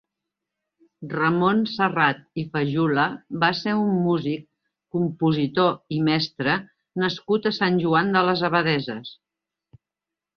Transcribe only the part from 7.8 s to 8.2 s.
Joan